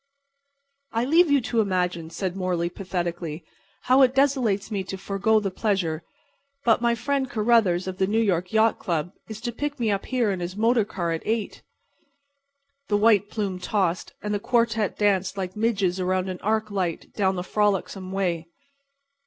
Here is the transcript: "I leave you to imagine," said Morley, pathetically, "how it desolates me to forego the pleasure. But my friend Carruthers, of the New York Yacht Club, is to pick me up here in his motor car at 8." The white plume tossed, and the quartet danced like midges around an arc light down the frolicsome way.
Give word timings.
"I 0.93 1.05
leave 1.05 1.29
you 1.29 1.41
to 1.41 1.61
imagine," 1.61 2.09
said 2.09 2.35
Morley, 2.35 2.69
pathetically, 2.69 3.45
"how 3.83 4.01
it 4.01 4.15
desolates 4.15 4.71
me 4.71 4.83
to 4.85 4.97
forego 4.97 5.39
the 5.39 5.51
pleasure. 5.51 6.01
But 6.65 6.81
my 6.81 6.95
friend 6.95 7.29
Carruthers, 7.29 7.85
of 7.85 7.99
the 7.99 8.07
New 8.07 8.17
York 8.19 8.51
Yacht 8.51 8.79
Club, 8.79 9.11
is 9.29 9.39
to 9.41 9.51
pick 9.51 9.79
me 9.79 9.91
up 9.91 10.07
here 10.07 10.31
in 10.31 10.39
his 10.39 10.57
motor 10.57 10.85
car 10.85 11.11
at 11.11 11.21
8." 11.23 11.61
The 12.87 12.97
white 12.97 13.29
plume 13.29 13.59
tossed, 13.59 14.13
and 14.23 14.33
the 14.33 14.39
quartet 14.39 14.97
danced 14.97 15.37
like 15.37 15.55
midges 15.55 15.99
around 15.99 16.29
an 16.29 16.39
arc 16.41 16.71
light 16.71 17.13
down 17.13 17.35
the 17.35 17.43
frolicsome 17.43 18.11
way. 18.11 18.47